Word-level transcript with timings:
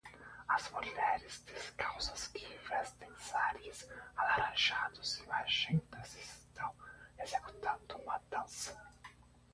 As 0.49 0.67
mulheres 0.71 1.41
descalças 1.43 2.25
que 2.29 2.43
vestem 2.67 3.15
saris 3.19 3.87
alaranjados 4.17 5.19
e 5.19 5.27
magentas 5.27 6.15
estão 6.15 6.73
executando 7.19 7.97
uma 7.97 8.17
dança. 8.31 8.75